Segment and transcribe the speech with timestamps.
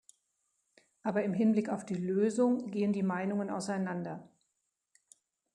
[1.03, 4.27] Aber im Hinblick auf die Lösung gehen die Meinungen auseinander.